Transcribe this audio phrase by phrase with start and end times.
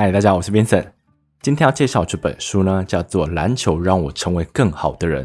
[0.00, 0.84] 嗨，大家好，我是 Vincent。
[1.42, 5.24] 今天要介绍这本书呢，叫做《篮球让我成为更好的人》。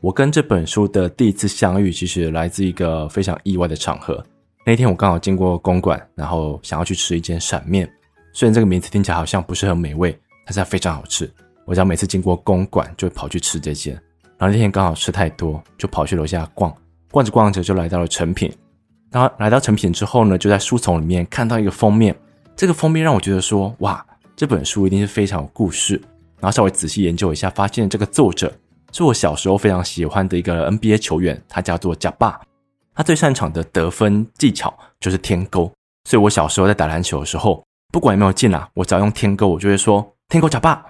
[0.00, 4.24] 我跟这本书的第一次相遇，其实来自一个非常意外的场合。
[4.64, 7.92] 那天我刚好经过公馆，然后想要去吃一间闪面。
[8.32, 10.16] 虽然这个名字听起来好像不是很美味，
[10.46, 11.28] 但是它非常好吃。
[11.64, 13.92] 我只要每次经过公馆，就会跑去吃这间。
[14.38, 16.72] 然后那天刚好吃太多，就跑去楼下逛，
[17.10, 18.52] 逛着逛着就来到了诚品。
[19.10, 22.14] 然后来到诚品之后呢，就在书丛里面看到一个封面，
[22.54, 24.06] 这个封面让我觉得说，哇！
[24.34, 25.94] 这本书一定是非常有故事，
[26.40, 28.52] 然后稍微仔细研究一下，发现这个作者
[28.92, 32.40] 是我小时候非常喜欢的一个 NBA 球员，他叫做贾巴。
[32.94, 35.72] 他最擅长的得分技巧就是天勾，
[36.04, 40.84] 所以我小时候在打篮球的时候，不管有没有进啊，我只要用天勾，我就会说天勾贾巴。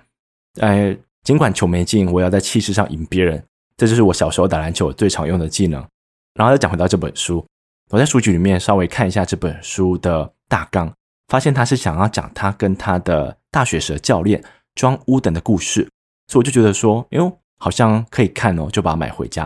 [0.60, 3.40] 哎，尽管球没进，我要在气势上赢别人，
[3.76, 5.84] 这就是我小时候打篮球最常用的技能。
[6.34, 7.44] 然后再讲回到这本书，
[7.90, 10.92] 我在书局里面稍微看一下这本书的大纲。
[11.32, 14.44] 发现他是想要讲他跟他的大学时教练
[14.74, 15.88] 庄乌登的故事，
[16.26, 19.44] 所以我就觉得说，哎呦，好像可以看哦，就把它买回家。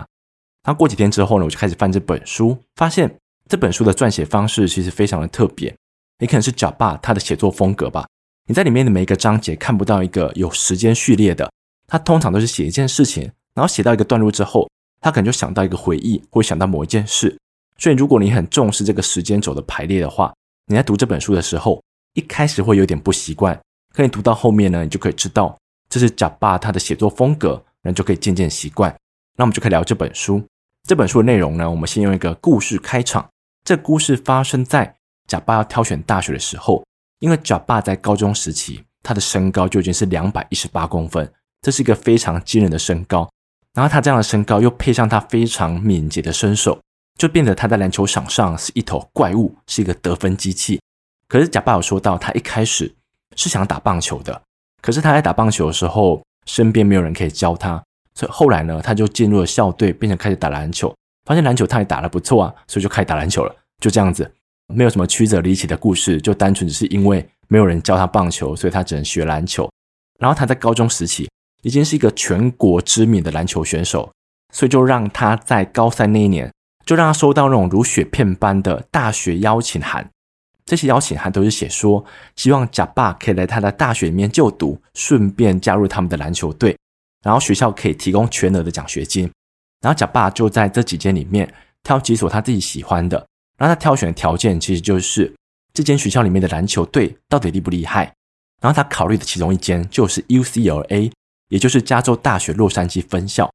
[0.65, 3.17] 然后过几天之后呢，我就开始翻这本书，发现
[3.49, 5.73] 这本书的撰写方式其实非常的特别，
[6.19, 8.05] 也可能是贾爸他的写作风格吧。
[8.49, 11.49] 你在里面的每一个章节看不到一个有时间序列的，
[11.87, 14.69] 他通常都是写一件事情，然后写到一个段落之后，
[15.01, 17.39] 他可能就想到一个回忆，或想到某一件事。
[17.79, 20.35] 所以如果你很重视这个时间轴的排列的话，
[20.69, 21.81] 你在读这本书的时候，
[22.15, 23.57] 一开始会有点不习惯，
[23.95, 25.57] 可你读到后面呢，你就可以知道
[25.89, 28.93] 这是贾巴他的写作风格，人就可以渐渐习惯。
[29.37, 30.43] 那我们就可以聊这本书。
[30.89, 33.29] 这本书的内容呢，我们先用一个故事开场。
[33.65, 34.93] 这故事发生在
[35.29, 36.85] 贾巴要挑选大学的时候，
[37.21, 43.29] 因为贾巴在高中时期，他的身高就已经是两百一十八公分，这是一个非常惊人的身高。
[43.73, 46.81] 然后他这样的身高又配上他非常敏捷的身手。
[47.17, 50.81] 就变得他在篮球场上是一头怪物，是一个得分机器。
[51.29, 52.95] 可是贾巴有说到，他一开始
[53.35, 54.41] 是想打棒球的，
[54.81, 57.83] 可是他在打棒球的时候，身边没有人可以教他，
[58.15, 60.95] 所以后来呢，他就进入了校队，变成开始打篮球。
[61.25, 63.55] 发现篮球他也打得不错啊，所以就开始打篮球了。
[63.81, 64.31] 就这样子，
[64.73, 69.69] 没有什么曲折离奇的故事，就单纯只是因为没有人教他棒球，所以他只能学篮球。
[70.21, 71.29] 然后他在高中时期
[71.63, 74.11] 已经是一个全国知名的篮球选手，
[74.53, 76.51] 所以就让他在高三那一年。
[76.87, 80.09] 就让他收到那种如雪片般的大学邀请函，
[80.65, 82.05] 这些邀请函都是写说
[82.37, 86.79] 希望贾巴可以来他的大学里面就读，顺便加入他们的篮球队，
[87.25, 89.31] 然后学校可以提供全额的奖学金。
[89.83, 91.53] 然后贾巴就在这几间里面
[91.83, 93.19] 挑几所他自己喜欢的，
[93.59, 95.33] 然后他挑选的条件其实就是
[95.75, 98.13] 这间学校里面的篮球队到底厉不厉害。
[98.61, 101.13] 然后他考虑的其中一间就是 UCLA，
[101.49, 103.51] 也就是加州大学洛杉矶分校。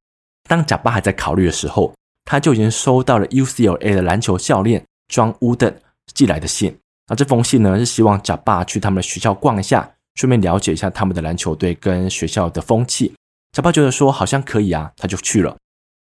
[0.48, 1.92] 当贾巴还在考虑的时候，
[2.24, 5.74] 他就已经收到了 UCLA 的篮球教练 John Wooden
[6.14, 6.78] 寄来的信。
[7.08, 13.12] 那这封信呢，是希望贾巴去他们的学校逛一下，顺便了解一下他们的篮球队跟学校的风气。
[13.52, 15.56] 贾巴觉得说好像可以啊，他就去了。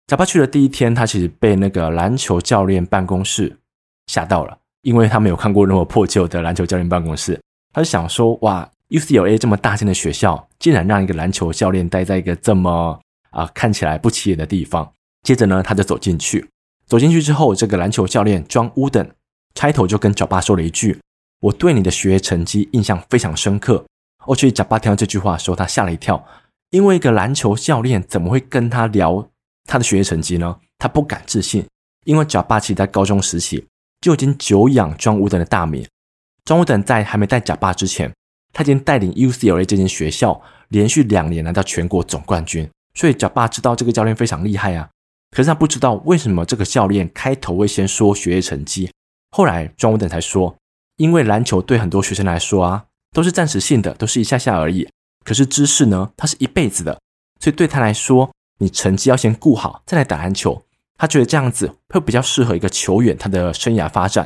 [0.06, 3.58] 贾巴去了第一天，他其实被那个篮球教练办公室
[4.06, 7.40] 吓到了，因为他没有看过那么破旧的篮球教练办公室。
[7.72, 14.92] 他就想说，哇，UCLA 这么大间的学校，竟然让一个篮球教练待在一个这么啊看起来不起眼的地方。
[15.22, 16.48] 接着呢，他就走进去。
[16.86, 19.10] 走进去之后，这个篮球教练 John Wooden，
[19.54, 20.98] 开头就跟贾巴说了一句
[21.40, 23.84] ：“我对你的学业成绩印象非常深刻。”
[24.26, 26.26] 哦，所以贾巴听到这句话的时候，他吓了一跳，
[26.70, 29.30] 因为一个篮球教练怎么会跟他聊
[29.64, 30.58] 他的学业成绩呢？
[30.78, 31.64] 他不敢置信，
[32.04, 33.66] 因为贾巴其实在高中时期
[34.00, 35.86] 就已经久仰 John Wooden 的大名。
[36.44, 38.12] John Wooden 在还没带贾巴之前，
[38.52, 44.88] 他已经带领 UCLA 这间学校连续两年拿到全国总冠军，所以贾巴知道这个教练非常厉害啊。
[45.30, 48.90] 可是他不知道为什么这个教练开头会先说学业成绩，
[49.30, 50.56] 后来庄乌登才说，
[50.96, 54.88] 因为篮球对很多学生来说啊，都是暂时性的，都是一下下而已。
[55.24, 56.98] 可是知识呢，它是一辈子的，
[57.38, 60.62] 所以对他来说，你成绩要先顾好，再来打篮球。
[60.98, 64.24] 他觉得这样子会比较适合一个球员他的生涯发展。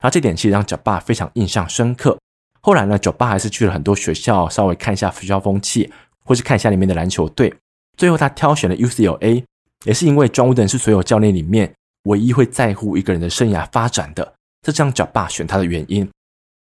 [0.00, 2.18] 然后这点其实让贾巴非常印象深刻。
[2.60, 5.90] 后来呢，贾巴还是去了很多学校，稍微看一下学校风气，
[6.24, 7.54] 或是看一下里面的篮球队。
[7.96, 9.44] 最后他挑选了 UCLA。
[9.84, 11.72] 也是因为庄乌登是所有教练里面
[12.04, 16.08] 唯一会在乎一个人的生涯发展的，这让贾巴选他的原因。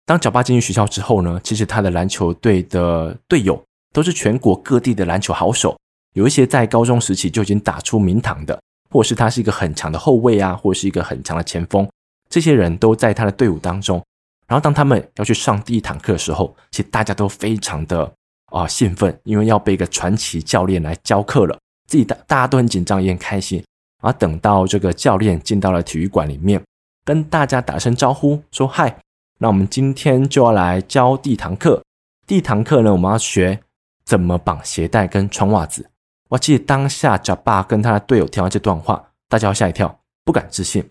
[0.05, 3.61] 当贾巴进入学校之后呢，其实他的篮球队的队友
[3.93, 5.77] 都是全国各地的篮球好手，
[6.13, 8.59] 有一些在高中时期就已经打出名堂的，
[8.89, 11.87] 或者是他是一个很强的后卫啊，或者是一个很强的前锋，
[12.29, 14.03] 这些人都在他的队伍当中。
[14.47, 18.11] 然后当他们要去上第一堂课的时候，其实大家都非常的
[18.47, 21.57] 啊兴奋，因为要被一个传奇教练来教课了。
[21.91, 23.61] 自己大大家都很紧张，也很开心。
[24.01, 26.63] 然后等到这个教练进到了体育馆里面，
[27.03, 28.95] 跟大家打声招呼，说：“嗨，
[29.39, 31.83] 那我们今天就要来教第一堂课。
[32.25, 33.59] 第一堂课呢，我们要学
[34.05, 35.89] 怎么绑鞋带跟穿袜子。
[36.29, 40.89] 我记得当下贾爸跟他的队友听到这段话，大家要吓一跳，不敢置信。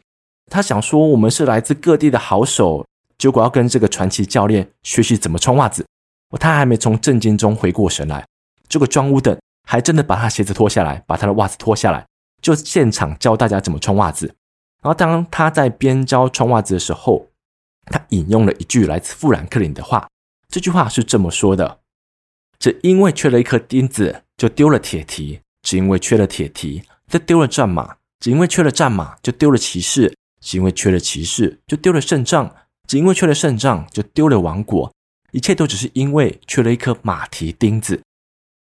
[0.51, 2.85] 他想说，我们是来自各地的好手，
[3.17, 5.87] 结果要跟这个传奇教练学习怎么穿袜子。
[6.39, 8.27] 他还没从震惊中回过神来，
[8.69, 12.07] 这个庄乌等还真的把他鞋子脱下来，把他的袜子脱下来，
[12.43, 14.27] 就现场教大家怎么穿袜子。
[14.83, 17.29] 然后当他在边教穿袜子的时候，
[17.87, 20.09] 他引用了一句来自富兰克林的话，
[20.49, 21.81] 这句话是这么说的
[22.59, 32.49] ：“只因为缺了一颗钉子，就丢了铁蹄；只因为缺了铁蹄，就丢了战马；只因为缺了战马，就丢了骑士；只因为缺了骑士，就丢了胜仗；
[32.89, 34.91] 只因为缺了胜仗，就丢了王国。
[35.33, 38.01] 一切都只是因为缺了一颗马蹄钉子。”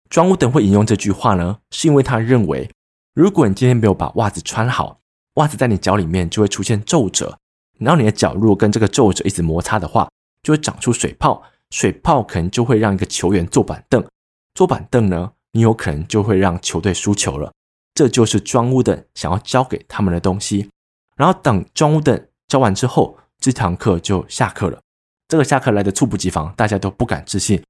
[0.09, 2.69] 庄乌登会引用这句话呢，是因为他认为，
[3.13, 4.99] 如果你今天没有把袜子穿好，
[5.35, 7.37] 袜子在你脚里面就会出现皱褶。
[7.79, 10.09] 然后你的脚如果跟这个皱褶一直摩擦的话，
[10.43, 14.05] 就会长出水泡，水泡可能就会让一个球员坐板凳，
[14.53, 17.51] 坐板凳呢，你有可能就会让球队输球了。
[17.93, 20.69] 这就是庄乌登想要教给他们的东西。
[21.17, 24.79] 然后等庄乌登教完之后，这堂课就下课了。
[25.27, 27.61] 这个下课来的猝不及防，大家都不敢置信，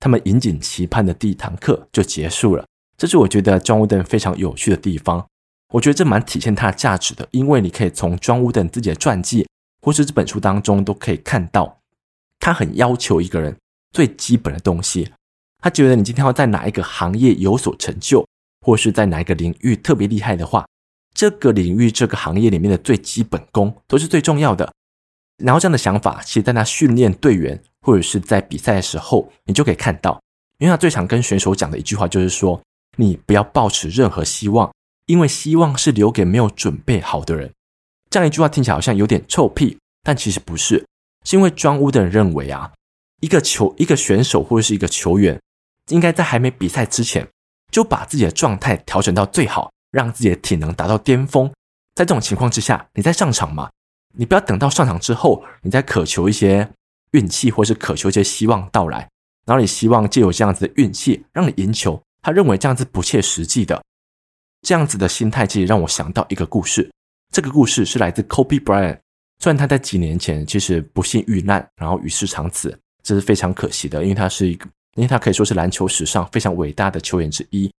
[0.00, 2.64] 他们引颈期盼的第一堂课就结束了。
[2.96, 5.24] 这是我觉得庄乌登非常有趣的地方。
[5.74, 9.46] 我觉得这蛮体现他的价值的，因为你可以从庄乌登自己的传记，
[9.80, 11.78] 或是这本书当中都可以看到，
[12.40, 13.56] 他很要求一个人
[13.92, 15.12] 最基本的东西。
[15.62, 18.26] 他觉得你今天要在哪一个行业有所成就，
[18.62, 20.66] 或是在哪一个领域特别厉害的话，
[21.14, 24.72] 这个领域这个行业里面的最基本功都是最重要的。
[25.42, 30.20] 然后这样的想法，其实在他训练队员或者是在比赛的时候，你就可以看到，
[30.58, 32.60] 因为他最常跟选手讲的一句话就是说，
[32.96, 34.70] 你不要抱持任何希望。
[35.06, 37.52] 因为希望是留给没有准备好的人，
[38.10, 40.86] 这样一句话听起来好像有点臭屁，但其实不是，
[41.24, 42.70] 是因为庄屋的人认为啊，
[43.20, 45.40] 一个球、一个选手或者是一个球员，
[45.88, 47.26] 应该在还没比赛之前
[47.72, 51.50] 就把自己的状态调整到最好，让自己的体能达到巅峰。
[51.96, 53.68] 在这种情况之下，你再上场嘛，
[54.12, 56.68] 你不要等到上场之后，你再渴求一些
[57.12, 59.08] 运气，或是渴求一些希望到来，
[59.46, 63.82] 然后你希望借由这样子的运气让你赢球，他认为这样子不切实际的。
[64.62, 66.90] 这样子的心态其实让我想到一个故事。
[67.32, 68.98] 这个故事是来自 Kobe Bryant。
[69.38, 74.66] 虽然他在几年前其实不幸遇难，然后与世长辞，这是非常可惜的，因为他是一个，
[74.96, 77.72] 因为他可以说是篮球史上非常伟大的球员之一。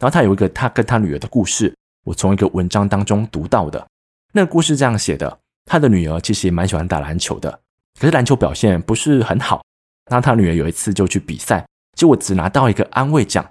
[0.00, 3.86] 然后他有一个他跟他女儿的故事，我从一个文章当中读到的。
[4.32, 7.60] 那个故事这样写的：他的女儿其实也蛮喜欢打篮球的，
[7.98, 9.62] 可是篮球表现不是很好。
[10.10, 11.66] 然后他女儿有一次就去比赛，
[11.96, 13.44] 结果只拿到一个安慰奖。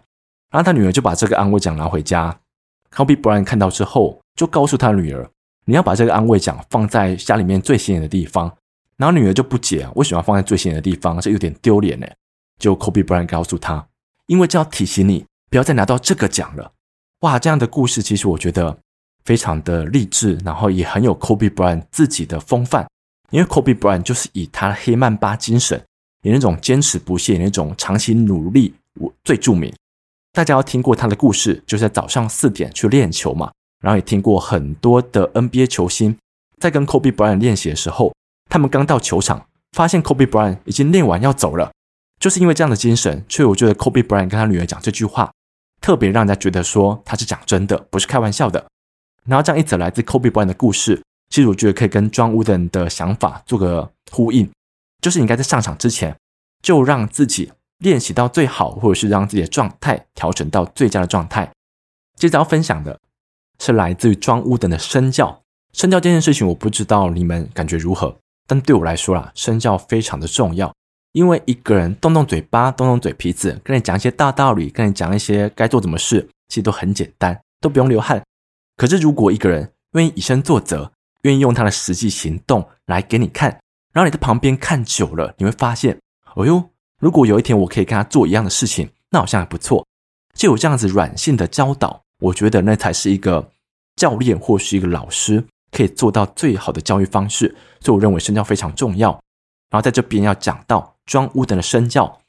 [0.51, 2.37] 然后他女儿就把这个安慰奖拿回家。
[2.93, 5.29] Kobe Bryant 看到之后，就告诉他女儿
[5.65, 8.51] ：“你要把这个安慰奖放在家里面最显眼的地方。”
[8.97, 11.19] 然后女儿就不解啊，为什么要放在最显眼的地方？
[11.21, 12.05] 这有点丢脸呢。
[12.59, 13.87] 就 Kobe Bryant 告诉他
[14.27, 16.73] ：“因为这要提醒你，不要再拿到这个奖了。”
[17.21, 18.77] 哇，这样的故事其实我觉得
[19.25, 22.87] 非常的励志，然后也很有 Kobe Bryant 自己的风范。
[23.29, 25.81] 因为 Kobe Bryant 就是以他黑曼巴精神，
[26.23, 29.73] 以那种坚持不懈、那种长期努力，我最著名。
[30.33, 33.51] 大家要听过他的故事，就是在早上四点去练球嘛。
[33.81, 36.15] 然后也听过很多的 NBA 球星
[36.59, 38.13] 在跟 Kobe Bryant 练习的时候，
[38.49, 41.71] 他们刚到球场，发现 Kobe Bryant 已经练完要走了，
[42.19, 43.25] 就是因为这样的精神。
[43.27, 45.31] 所以我觉得 Kobe Bryant 跟他女儿讲这句话，
[45.81, 48.63] 特别让人家觉得说他是讲真的，不是开玩笑的。
[49.27, 54.49] 然后这样一则来自 Kobe Bryant 的故事，其实我觉得可以跟庄乌登的想法做个呼应，
[55.01, 56.15] 就是你应该在上场之前
[56.61, 57.51] 就让自己。
[57.81, 61.51] 练习到最好，或者是让自己的状态调整到最佳的状态。
[62.15, 62.99] 接着要分享的
[63.57, 65.41] 是来自于庄乌登的身教。
[65.73, 70.71] 身教这件事情，我不知道你们感觉如何，但对我来说啦，身教非常的重要。
[71.13, 78.21] 因为一个人动动嘴巴，动动嘴皮子，跟你讲一些大道理，跟你讲一些该做什么事，其实都很简单，都不用流汗。
[78.81, 83.47] 可是如果一个人愿意以身作则，愿意用他的实际行动来给你看，
[83.93, 85.95] 然后你在旁边看久了，你会发现，
[86.33, 86.67] 哦哟。
[86.97, 89.85] 如果有一天我可以跟他做一样的事情，那好像还不错。
[90.33, 93.51] 就有这样子软性的教导，我觉得那才是一个
[93.97, 97.55] 教练或是一个老师可以做到最好的教育方式。
[97.81, 99.11] 所以我认为身教非常重要。
[99.69, 102.19] 然后在这边要讲到庄乌登的身教，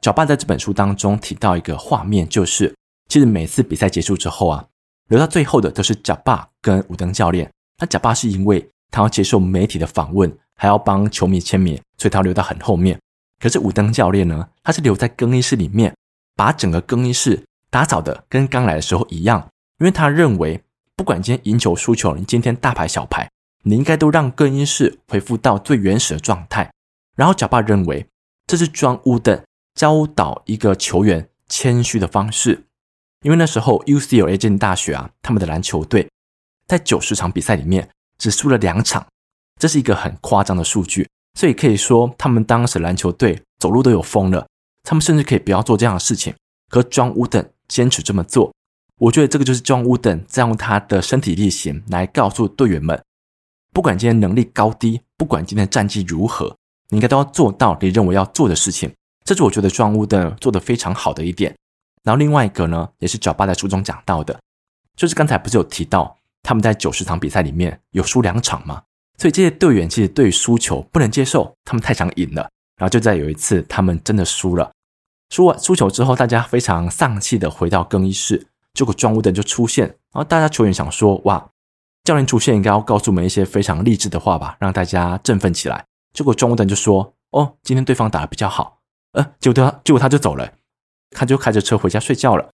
[0.00, 2.72] 贾巴在这本书当中提到一个画面，就是
[3.08, 4.64] 其实每次比赛结束之后啊，
[5.08, 7.50] 留到最后的都是贾巴跟武登教练。
[7.78, 12.98] 那贾巴是因为他要接受媒体的访问，还要帮球迷签名，所以他留到很后面。
[13.38, 15.94] 可是武登教练呢，他是留在更衣室里面，
[16.34, 19.48] 把整个更衣室打扫的跟刚来的时候一样，
[19.78, 20.62] 因为他认为，
[20.96, 23.30] 不管今天赢球输球，你今天大牌小牌，
[23.64, 26.72] 你应该都让更衣室恢复到最原始的状态。
[27.14, 28.06] 然后贾巴认为，
[28.46, 29.42] 这是庄乌登
[29.74, 32.64] 教导一个球员谦虚的方式。
[33.22, 36.08] 因为那时候 UCLA 这大学啊，他们的篮球队
[36.66, 39.06] 在九十场比赛里面只输了两场，
[39.60, 41.08] 这是一个很夸张的数据。
[41.38, 44.46] 所以可以说，他们当时篮球队走路都有风了，
[44.82, 46.34] 他们甚至可以不要做这样的事情。
[46.70, 48.52] 可 John Wooden 坚持这么做，
[48.98, 53.02] 我觉得这个就是 John Wooden 在用他的身体力行来告诉队员们，
[53.72, 56.56] 不管今天能力高低，不管今天战绩如何，
[56.88, 58.90] 你应该都要做到你认为要做的事情。
[59.24, 61.54] 这是我觉得 John Wooden 做得非常好的一点。
[62.06, 64.38] 然后另外一个呢，也是角爸在书中讲到的，
[64.94, 68.80] 就是刚才不是有提到他们在九十场比赛里面有输两场吗？
[69.18, 72.48] 所以这些队员其实对输球不能接受，他们太想赢了。
[72.76, 74.70] 然后就在有一次他们真的输了。
[75.30, 81.50] 输完输球之后，大家非常丧气的回到更衣室，结果 John Wooden 就出现，然后大家球员想说：“哇，
[82.04, 85.84] 教练出现应该要告诉我们一些非常励志的话吧，让大家振奋起来。”
[86.14, 88.78] 结果 John Wooden 就说：“哦，今天对方打得比较好。”
[89.12, 90.52] 呃，结果他结果他就走了，
[91.10, 92.48] 他就开着车回家睡觉了。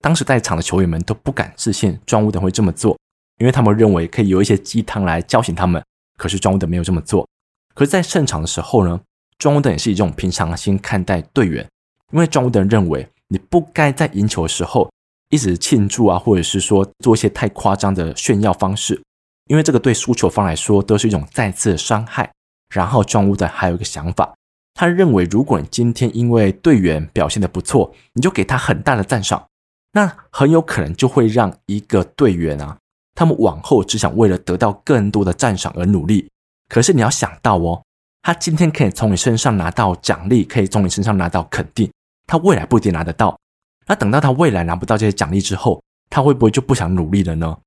[0.00, 2.98] 当时在场的球员们都不敢置信 John Wooden 会这么做，
[3.38, 5.82] 因为他们认为可以有一些鸡汤来叫醒他们。
[6.18, 7.26] 可是 John Wooden 没有这么做。
[7.74, 9.00] 可是，在胜场的时候呢
[9.38, 11.66] ，John Wooden 也是以这种平常心看待队员。
[12.12, 14.90] 因为庄务的人认为，你不该在赢球的时候
[15.30, 19.00] 一直庆祝啊，或者是说做一些太夸张的炫耀方式，
[19.46, 22.30] 因为这个对输球方来说都是一种再次的伤害。
[22.74, 24.34] 然后庄务的还有一个想法，
[24.74, 29.46] 他认为如果你今天因为队员表现得不错，你就给他很大的赞赏，
[29.92, 32.78] 那很有可能就会让一个队员啊，
[33.14, 36.28] 他们往后只想为了得到更多的赞赏而努力。
[36.68, 37.82] 可是你要想到哦，
[38.22, 41.90] 他今天可以从你身上拿到奖励，可以从你身上拿到肯定。
[42.26, 43.38] 他未来不一定拿得到，
[43.86, 47.58] 那等到他未来拿不到这些奖励之后，他会不会就不想努力了呢？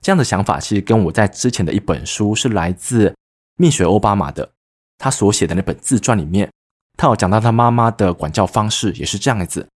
[0.00, 3.14] 这样的想法其实跟我在之前的一本书是来自
[3.56, 4.50] 蜜雪欧巴马的，
[4.98, 6.50] 他所写的那本自传里面，
[6.96, 9.66] 他有讲到他妈妈的管教方式也是这样子，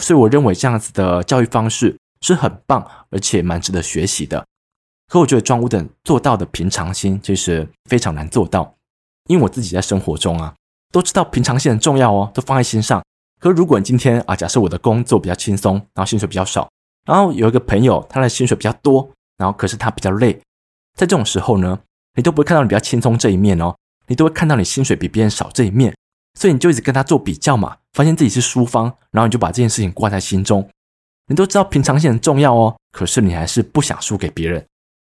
[0.00, 4.44] 所以我认为这样子的教育方式是很棒，而且蛮值得学习的。
[5.08, 8.74] 可我觉得庄务的做到的平常心其实非常难做到，
[9.28, 10.54] 因为我自己在生活中啊，
[10.90, 13.02] 都知道平常心很重要哦，都放在心上。
[13.38, 16.70] 可如果你今天啊，假设我的工作比较轻松，然后薪水比较少，
[17.04, 20.32] 然后有一个朋友他的薪水比较多，然后可是他比较累，
[20.96, 21.78] 在这种时候呢，
[22.14, 23.74] 你都不会看到你比较轻松这一面哦，
[24.06, 25.94] 你都会看到你薪水比别人少这一面，
[26.38, 30.68] 所以你就一直跟他做比较嘛，发现自己是输方，然后你就把这件事情挂在心中。
[31.28, 34.66] 你都知道平常心很重要哦，可是你还是不想输给别人，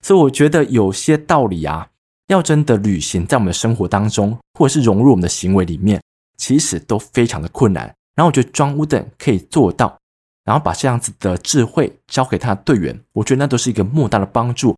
[0.05, 1.89] 所以我觉得有些道理啊，
[2.27, 6.03] 要真的履行在我们的生活当中，或者是融入我们的行为里面，
[6.37, 7.85] 其实都非常的困难。
[8.17, 9.97] 然后我觉得 John Wooden 可以做到，
[10.45, 14.77] 然后把这样子的智慧交给他的队员，我觉得那都是一个莫大的帮助，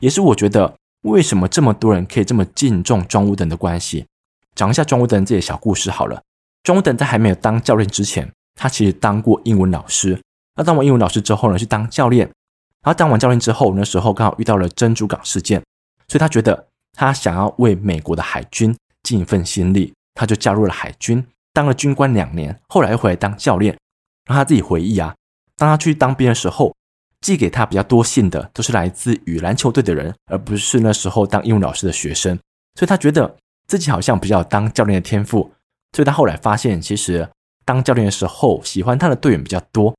[0.00, 0.72] 也是我觉得
[1.04, 4.06] 为什么这么多人可以这么敬重 John Wooden 的关系。
[4.54, 6.22] 讲一下 John Wooden 这些小故事好了。
[6.62, 10.20] John Wooden 在还没有当教练之前，他其实当过英文老师。
[10.56, 12.26] 那当完英文老师之后呢，去当教练。
[12.82, 15.62] 然后当完教练之后，那时候刚好遇到了珍珠港事件，
[16.08, 21.26] 所以他觉得他想要为美国的海军尽一份心力，他就加入了海军。
[21.52, 23.76] 当了军官两年，后来又回来当教练。
[24.26, 25.14] 让他自己回忆啊，
[25.56, 26.74] 当他去当兵的时候，
[27.24, 32.38] 寄给他比较多信的都是来自于篮球队的人，而不是那时候当英文老师的学生。
[32.74, 33.34] 所以他觉得
[33.66, 35.50] 自己好像比较有当教练的天赋。
[35.92, 37.26] 所以他后来发现，其实
[37.64, 39.94] 当教练的时候，喜欢他的队员比较多。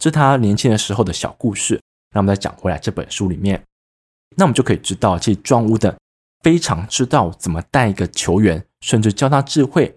[0.00, 1.80] 这是他年轻的时候的小故事。
[2.12, 3.62] 那我们再讲回来这本书里面，
[4.34, 5.94] 那我们就可以知道，其实 John Wooden
[6.42, 9.94] 非常知道怎么带一个球员，甚至教他智慧。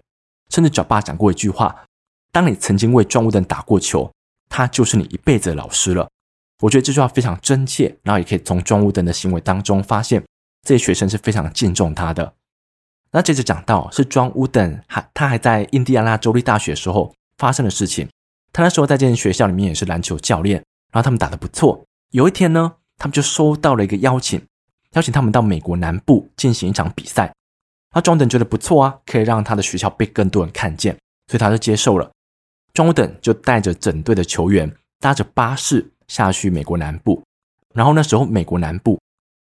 [0.49, 1.83] 甚至角爸讲过一句话
[2.31, 4.11] ：“当你曾经为庄务登打过球，
[4.47, 6.07] 他就是你一辈子的老师了。”
[6.61, 10.23] 我觉得这句话非常真切，然后也可以从庄务登的行为当中发现，
[10.63, 12.33] 这些学生是非常敬重他的。
[13.11, 18.09] 那接着讲到是庄务登还他还在印第安纳州立大学的时候发生的事情。
[18.51, 20.57] 他那时候在这间学校里面也是篮球教练，
[20.91, 21.85] 然后他们打得不错。
[22.11, 24.41] 有一天呢，他们就收到了一个邀请，
[24.93, 27.31] 邀请他们到美国南部进行一场比赛。
[27.93, 30.97] 那庄登觉得不错啊，可以让他的学校被更多人看见，
[31.27, 32.11] 所以他就接受了。
[32.73, 37.21] 庄登就带着整队的球员搭着巴士下去美国南部，
[37.73, 38.99] 然后那时候美国南部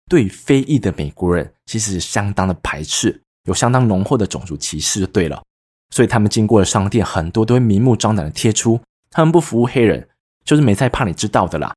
[0.08, 5.42] 对非裔的美国人其实相当的排斥，有相当浓厚的种族歧视，就对了。
[5.90, 10.08] 所以他们经过的商店很多都会明目张胆的贴出，他们不服务黑人，
[10.44, 11.74] 就是没在怕你知道的啦。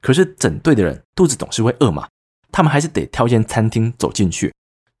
[0.00, 2.08] 可是整队的人肚子总是会饿嘛，
[2.50, 4.52] 他们还是得挑间餐厅走进去。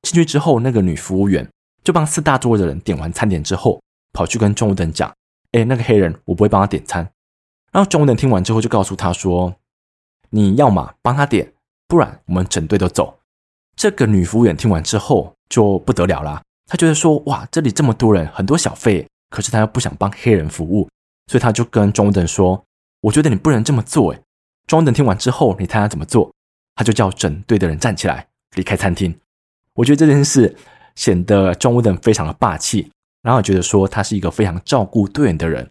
[0.02, 1.48] 进去之后，那个女服务员
[1.84, 3.82] 就帮四大桌的人点完餐点之后，
[4.12, 5.10] 跑去跟庄务登讲
[5.52, 7.10] ：“哎，那个黑人，我不会帮他点餐。”
[7.72, 9.54] 然后庄务登听完之后，就告诉他说
[10.30, 11.52] ：“你要嘛帮他点，
[11.86, 13.18] 不然我们整队都走。”
[13.76, 20.88] 这个女服务员听完之后就不得了啦，她觉得说：“哇，这里这么多人，很多小费，可是她又不想帮黑人服务，
[21.28, 22.62] 所以她就跟庄务登说
[23.02, 24.20] ：“我觉得你不能这么做。”哎，
[24.66, 26.30] 庄务登听完之后，你猜他怎么做？
[26.74, 29.14] 他就叫整队的人站起来离开餐厅。
[29.74, 30.56] 我觉得这件事
[30.94, 32.90] 显得庄务登非常的霸气，
[33.22, 35.70] 然后觉得说他是一个非常照顾队员的人。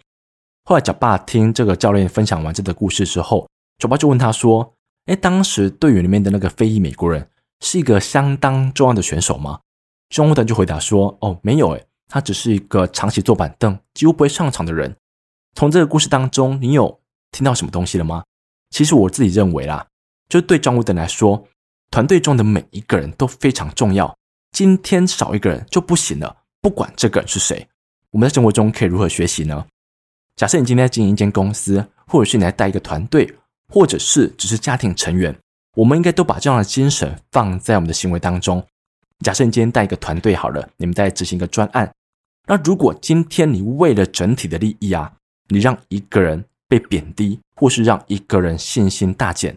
[0.69, 3.49] 后来，贾巴听这个教练分享完这个故事之后，
[3.79, 4.75] 贾巴就问他说
[5.09, 7.27] ：“哎，当时队员里面的那个非裔美国人
[7.59, 9.61] 是一个相当重要的选手吗？”
[10.13, 14.95] 庄务登就回答说：“哦，没有，诶，他只是一个长期坐板凳、几乎不会上场的人。”
[15.57, 16.99] 从这个故事当中，你有
[17.31, 18.23] 听到什么东西了吗？
[18.69, 19.87] 其实我自己认为啦，
[20.27, 21.47] 就对庄务登来说，
[21.89, 24.15] 团队中的每一个人都非常重要。
[24.51, 27.67] 今天少一个人就不行了，不管这个人是谁。
[28.11, 29.65] 我们在生活中可以如何学习呢？
[30.39, 33.29] 假设你今天在经营一间公司，或者是你在带一个团队，
[33.67, 35.37] 或者是只是家庭成员，
[35.75, 38.65] 我们应该都把这样的精神放在我们的行为当中。
[39.19, 41.93] 假设你今天带一个团队好了，你们在执行一个专案，
[42.47, 45.11] 那如果今天你为了整体的利益啊，
[45.49, 49.53] 你让一个人被贬低，或是让一个人信心大减，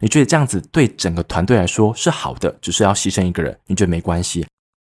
[0.00, 4.44] 你觉得这样子对整个团队来说是好的，只是要牺牲一个人，你觉得没关系？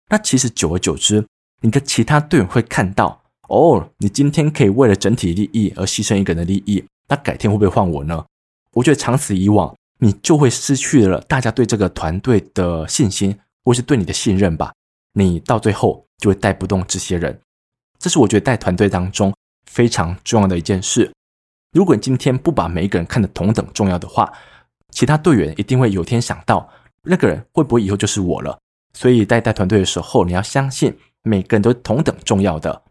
[0.08, 1.24] 那其实久而久之，
[1.60, 3.22] 你的其他队员会看到。
[3.48, 8.24] 哦，你今天可以为了整体利益而牺牲一个人的利益，那改天会不会换我呢？
[8.72, 14.72] 我觉得长此以往，你就会失去了大家对这个团队的信心，或是对你的信任吧。
[15.14, 17.40] 你到最后就会带不动这些人，
[17.98, 19.34] 这是我觉得带团队当中
[19.66, 21.10] 非常重要的一件事。
[21.72, 24.30] 如果你今天不把每一个人看得同等重要的话，
[24.90, 26.68] 其他队员一定会有天想到，
[27.02, 28.58] 那个人会不会以后就是我了？
[28.92, 32.82] 所以带带团队的时候，你要相信每个人都同等重要的。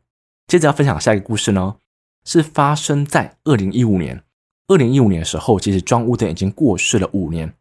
[0.47, 1.75] 接着要分享下一个故事呢，
[2.23, 4.23] 是发生在二零一五年。
[4.69, 7.53] 二零一五年的时候，其实庄乌登已经过世了五年。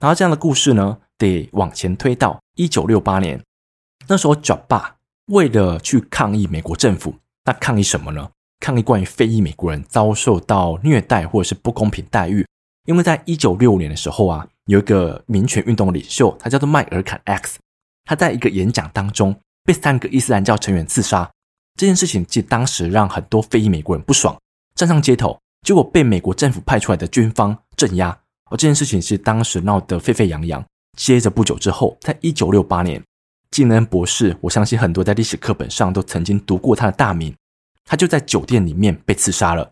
[0.00, 3.42] 然后这样的故事呢，得往前推到一九六八年。
[4.06, 4.96] 那时候，贾巴
[5.28, 7.14] 为了去抗议美国政府，
[7.46, 8.30] 那抗议什么呢？
[8.60, 12.46] 抗议关于非裔美国人遭受到虐待或者是不公平待遇。
[12.84, 17.58] 因为在一九六五年的时候啊，有一个民权运动领袖，他叫做迈尔坎 X，
[18.04, 19.34] 他在一个演讲当中
[19.64, 21.30] 被三个伊斯兰教成员刺杀。
[21.76, 24.36] 这件事情其实当时让很多非裔美国人不爽，
[24.74, 28.18] 站上街头，结果被美国政府派出来的军方镇压。
[28.50, 30.64] 而这件事情是当时闹得沸沸扬扬。
[30.96, 33.02] 接着不久之后，在一九六八年，
[33.50, 37.34] 金恩博士，我相信很多在历史课本上都曾经读过他的大名，
[37.84, 39.70] 他就在酒店里面被刺杀了。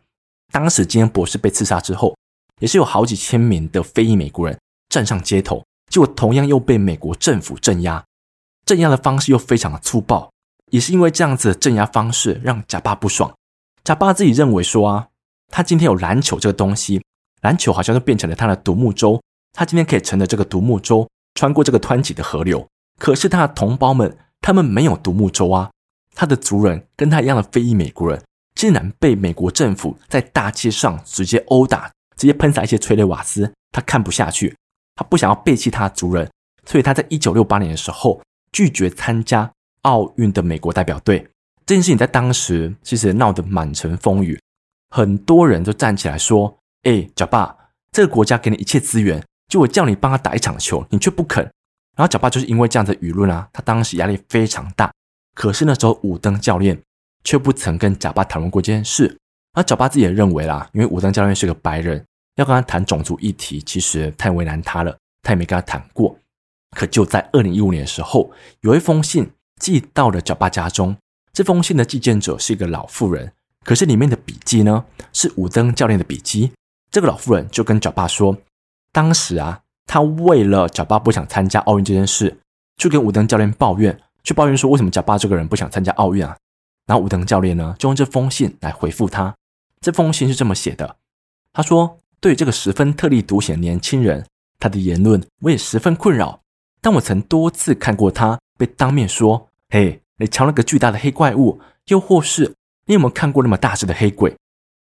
[0.52, 2.14] 当时金恩博士被刺杀之后，
[2.60, 4.58] 也是有好几千名的非裔美国人
[4.90, 8.04] 站上街头，结果同样又被美国政府镇压，
[8.66, 10.30] 镇压的方式又非常的粗暴。
[10.74, 13.32] 也是因为这样子的镇压方式，让贾巴不爽。
[13.84, 15.06] 贾巴自己认为说啊，
[15.46, 17.00] 他今天有篮球这个东西，
[17.42, 19.22] 篮球好像就变成了他的独木舟。
[19.52, 22.66] 他今天可以乘着这个独木舟穿过这个湍急的河流。
[22.98, 25.70] 可是他的同胞们，他们没有独木舟啊。
[26.12, 28.20] 他的族人跟他一样的非裔美国人，
[28.56, 33.48] 竟然被美国政府在大街上直接殴打，直接喷洒一些催泪瓦斯。
[33.70, 34.56] 他看不下去，
[34.96, 36.28] 他不想要背弃他的族人，
[36.66, 39.52] 所以他在一九六八年的时候拒绝参加。
[39.84, 41.26] 奥运的美国代表队
[41.64, 44.38] 这件事情在当时其实闹得满城风雨，
[44.90, 47.56] 很多人都站起来说：“哎，贾巴，
[47.90, 51.42] 这个国家给你一切资源，就我叫你帮他打一场球，你却不肯。”
[51.96, 54.92] 然后贾巴就是因为这样的舆论啊，他当时压力非常大。
[55.34, 56.78] 可是那时候武登教练
[57.24, 59.16] 却不曾跟贾巴讨论过这件事，
[59.54, 62.04] 而贾巴自己也认为啦，因为武登教练是个白人，
[62.36, 66.18] 要跟他谈种族议题其实太为难他了，他也没跟他谈过。
[66.76, 69.30] 可就在二零一五年的时候，有一封信。
[69.60, 70.96] 寄到了贾巴家中。
[71.32, 73.32] 这封信的寄件者是一个老妇人，
[73.64, 76.52] 可是里面的笔记呢，是武登教练的笔记。
[76.90, 78.36] 这个老妇人就跟贾巴说，
[78.92, 82.38] 当时啊，他为了贾巴不想参加奥运这件事，
[82.76, 86.36] 就跟武登教练抱怨，去抱怨说为什么贾巴这个人不想参加奥运啊？
[86.86, 89.34] 然后武登教练呢，就用这封信来回复他。
[89.80, 90.96] 这封信是这么写的：
[91.52, 94.24] 他说，对于这个十分特立独行的年轻人，
[94.60, 96.42] 他的言论我也十分困扰，
[96.80, 98.38] 但我曾多次看过他。
[98.58, 102.54] 被当面说：“嘿，你瞧那个巨大的黑怪物，又或是
[102.86, 104.36] 你有没有看过那么大只的黑鬼？”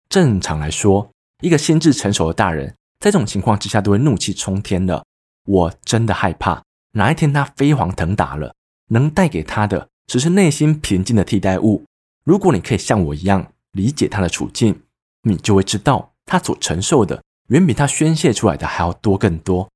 [0.09, 2.69] 正常来说，一个心智成熟的大人，
[3.01, 5.05] 在这种情况之下都会怒气冲天的。
[5.45, 8.55] 我真的害怕哪一天他飞黄腾达了，
[8.89, 11.85] 能带给他的只是内心平静的替代物。
[12.25, 14.83] 如果你可以像我一样理解他的处境，
[15.23, 19.69] 你就会知道他所承受的远比他宣泄出来的还要多更多。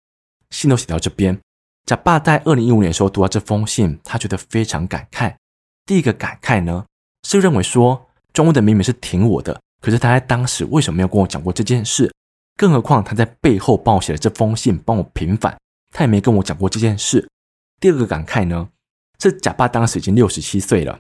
[0.50, 1.40] 信都写到这边。
[1.86, 5.32] 贾爸在二零一五年的时候读到这封信，他觉得非常感慨。
[5.86, 6.84] 第一个感慨呢，
[7.22, 12.12] 是认为说，庄务登明明是挺我的，可是他在当时为什么没有跟我讲过这件事？
[12.56, 15.56] 更何况他在背后帮我写了这封信，帮我平反，
[15.92, 17.28] 他也没跟我讲过这件事。
[17.78, 18.68] 第二个感慨呢，
[19.20, 20.98] 是贾爸当时已经六十七岁了，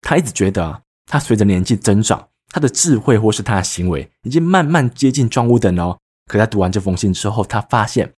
[0.00, 5.98] 他一直觉得，他随着年纪增长，他的智慧或是他的行为已经慢慢接近庄乌登哦。
[6.26, 8.10] 可他读完这封信之后，他发现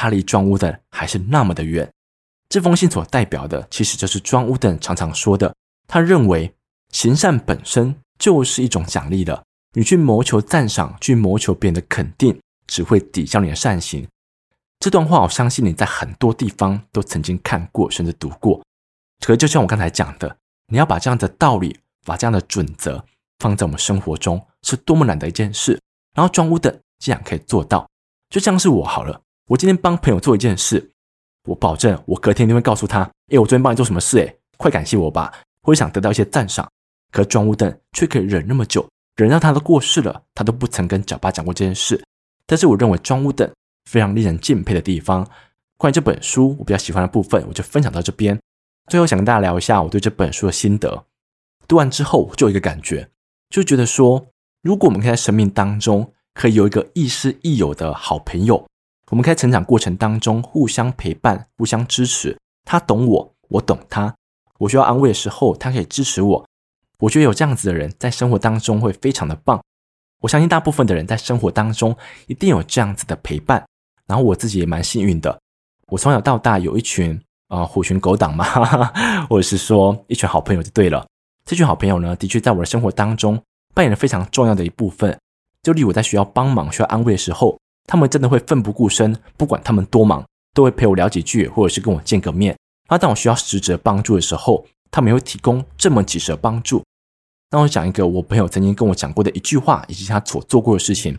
[0.00, 1.86] 他离庄乌的还是那么的远。
[2.48, 5.54] 这封信所代表的，其实就是庄乌登常常说的，
[5.86, 6.54] 他认为
[6.90, 9.44] 行善本身就是一种奖励的。
[9.74, 14.08] 你去谋求赞赏，去谋求别人的肯定，只会抵消你的善行。
[14.78, 18.64] 这段话，我相信你在很多地方都曾经看过，甚至读过。
[19.22, 20.34] 可就像我刚才讲的，
[20.68, 23.04] 你要把这样的道理，把这样的准则
[23.38, 25.78] 放在我们生活中，是多么难的一件事。
[26.14, 27.86] 然后庄乌登竟然可以做到，
[28.30, 30.92] 就像是我好了，我今天帮朋友做一件事，
[31.48, 33.00] 我保证我隔天一定会告诉他，
[33.32, 34.20] 哎，我昨天帮你做什么事？
[34.20, 36.70] 哎，快感谢我吧，或者想得到一些赞赏。
[37.10, 38.88] 可庄乌登却可以忍那么久。
[39.16, 42.00] 忍到他都过世了，他都不曾跟贾巴讲过这件事。
[42.46, 43.50] 但是我认为庄乌登
[43.90, 45.28] 非常令人敬佩的地方。
[45.76, 48.40] 关于这本书，我比较喜欢的部分，我就分享到这边。
[48.86, 51.06] 最后想跟大家聊一下我对这本书的心得。
[51.66, 53.10] 读完之后，我就有一个感觉，
[53.48, 54.28] 就觉得说，
[54.62, 58.64] 如果我们可以在生命当中可以有一个亦师亦友的好朋友，
[59.10, 62.36] 我们在成长过程当中互相陪伴、互相支持。
[62.64, 64.14] 他懂我，我懂他。
[64.58, 66.46] 我需要安慰的时候，他可以支持我。
[67.00, 69.60] 我觉得有这样子的人在生活当中会非常的棒。
[70.20, 71.96] 我相信大部分的人在生活当中
[72.28, 73.64] 一定有这样子的陪伴。
[74.06, 75.40] 然后我自己也蛮幸运的，
[75.88, 77.14] 我从小到大有一群
[77.48, 78.44] 啊、呃、虎群狗党嘛，
[79.28, 81.04] 或者是说一群好朋友就对了。
[81.44, 83.42] 这群好朋友呢，的确在我的生活当中
[83.74, 85.18] 扮演了非常重要的一部分。
[85.62, 87.58] 就例如我在需要帮忙、需要安慰的时候，
[87.90, 90.24] 他们真的会奋不顾身，不管他们多忙，
[90.54, 92.56] 都会陪我聊几句，或者是跟我见个面。
[92.88, 96.84] 那当我需要实质帮助的时候，他们会提供这么及时的帮助。
[97.50, 101.18] 那我讲一个我朋友曾经跟我讲过的一句话，以及他所做过的事情。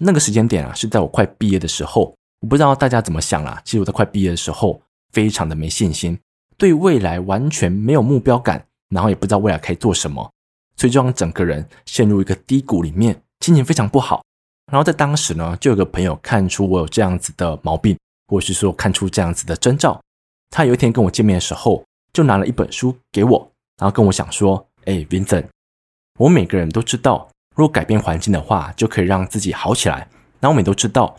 [0.00, 2.14] 那个时间点啊，是在我快毕业的时候。
[2.40, 3.60] 我不知道大家怎么想啦。
[3.62, 4.80] 其实我在快毕业的时候，
[5.12, 6.18] 非常的没信心，
[6.56, 10.32] 对未来完全没有目标感，然后也不知道未来可以做什么，
[10.74, 14.22] 所以就让整个人陷入一个低谷里面，心情非常不好。
[14.70, 20.00] 然后在当时呢，就有个朋友看出我有这样子的毛病，或者是说看出这样子的征兆。
[20.50, 25.46] 他有一天跟我见面的时候，就拿了一本书给我，然后跟我讲说：“哎，Vincent。”
[26.18, 30.08] 我们每个人都知道，如果改变环境的话，就可以让自己好起来。
[30.40, 31.16] 然后我们也都知道，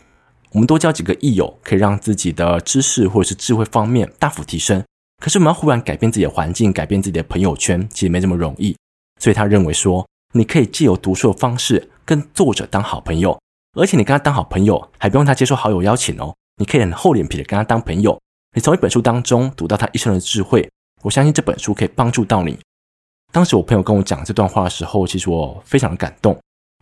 [0.51, 4.83] 我们多交几个益友，可以让自己的知识或者是智慧方面大幅提升。
[5.21, 8.75] 可是我们要忽然改变自己的环境，改变自己的朋友圈，其实没这么容易。
[9.19, 13.39] 所以他认为说，你可以借由读书的方式跟作者当好朋友，
[13.77, 16.33] 而且你跟他当好朋友，还不用他接受好友邀请哦。
[16.57, 18.19] 你可以很厚脸皮的跟他当朋友。
[18.55, 20.67] 你从一本书当中读到他一生的智慧，
[21.03, 22.57] 我相信这本书可以帮助到你。
[23.31, 26.33] 当时我朋友跟我讲这段话的时候，其实我非常的感动，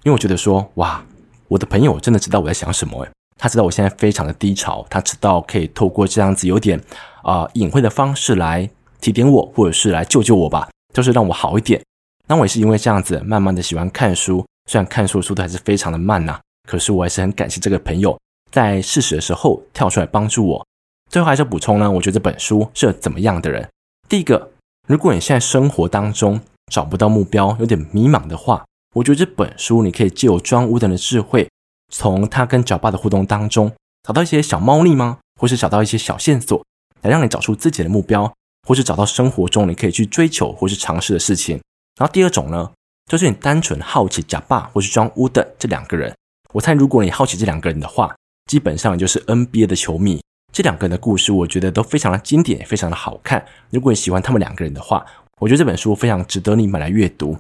[0.04, 1.04] 因为我觉得说，哇，
[1.50, 6.82] 我的朋友真的知道我在想什么诶，他知道我现在非常的低潮，他知道可以透过这样子有点
[7.24, 8.70] 啊、隐晦的方式来
[9.02, 11.84] 提点我，或者是来救救我吧，就是让我好一点。
[12.28, 18.16] 那我也是因为这样子，慢慢的喜欢看书，虽然看书的速度还是非常的慢呐、可是我还是很感谢这个朋友
[18.52, 20.68] 在适时的时候跳出来帮助我。
[21.10, 23.68] 最后还是要补充呢，我觉得这本书是怎么样的人？
[24.08, 24.52] 第一个。
[24.88, 26.40] 如果你现在生活当中
[26.72, 31.50] 找不到目标，有点迷茫的话，我觉得这本书你可以借由庄乌等的智慧，
[31.94, 33.70] 从他跟角爸的互动当中
[34.04, 35.18] 找到一些小猫腻吗？
[35.42, 36.66] 或是找到一些小线索，
[37.02, 38.34] 来让你找出自己的目标，
[38.66, 41.60] 或是找到生活中你可以去追求或是尝试的事情。
[42.00, 42.72] 然后第二种呢，
[43.08, 46.14] 就是你单纯好奇贾巴或是庄乌登这两个人。
[46.52, 48.14] 我猜如果你好奇这两个人的话，
[48.48, 50.22] 基本上就是 NBA 的球迷。
[50.52, 53.46] 这两个人的故事，我觉得都非常的经典，也非常的好看。
[53.70, 55.06] 如果你喜欢他们两个人的话，
[55.40, 57.32] 我觉得这本书非常值得你买来阅读。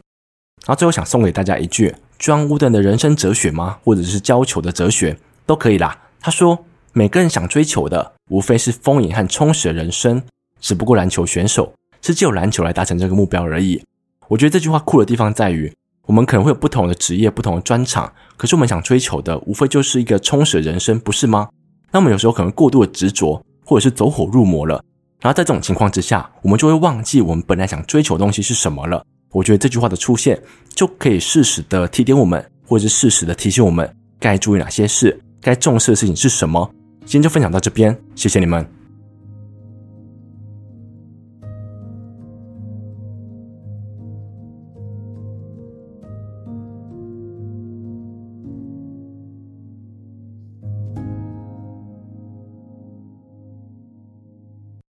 [0.65, 3.79] 然后最后想送给大家一句：庄乌登的人生哲学吗？
[3.83, 5.99] 或者是教球的哲学都可以啦。
[6.19, 10.21] 他说：每个人想追求的，无非是丰盈和充实的人生，
[10.61, 13.83] 只不过篮球选手是借由篮球来达成这个目标而已。
[14.27, 15.71] 我觉得这句话酷的地方在于，
[16.05, 21.49] 我们可能会有不同的职业、不同的专长，可是我们想追求的，无非就是一个充实的人生，不是吗？
[21.91, 24.83] 那么有时候可能过度的执着，或者是走火入魔了，
[25.21, 29.03] 然后在这种情况之下，我们就会忘记我们本来想追求的东西是什么了。
[29.31, 30.41] 我觉得这句话的出现，
[30.75, 36.69] 就可以适时的提点我们，或者是适时的提醒我们该注意哪些事，该重视的事情是什么。
[37.05, 38.76] 今天就分享到这边，谢谢你们。